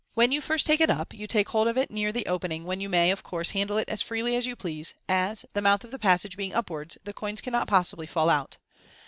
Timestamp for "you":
0.31-0.41, 1.13-1.27, 2.81-2.89, 4.47-4.55